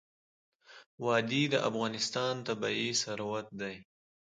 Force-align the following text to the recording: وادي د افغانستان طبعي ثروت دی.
وادي 1.03 1.43
د 1.53 1.55
افغانستان 1.69 2.33
طبعي 2.47 2.87
ثروت 3.03 3.47
دی. 3.59 3.75